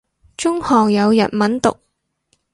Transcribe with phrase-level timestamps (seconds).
[0.35, 1.77] 中學有日文讀